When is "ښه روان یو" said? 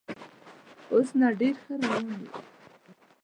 1.63-2.29